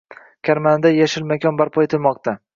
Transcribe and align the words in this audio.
Karmanada 0.47 0.93
“yashil 1.01 1.29
makon” 1.33 1.61
barpo 1.63 1.87
etilmoqdang 1.87 2.43